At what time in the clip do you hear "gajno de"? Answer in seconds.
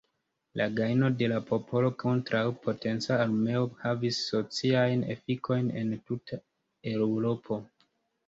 0.77-1.27